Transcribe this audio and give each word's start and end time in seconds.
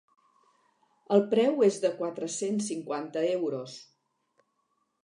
El 1.17 1.21
preu 1.35 1.61
és 1.67 1.77
de 1.85 1.91
quatre-cents 2.01 2.71
cinquanta 2.73 3.25
euros. 3.39 3.79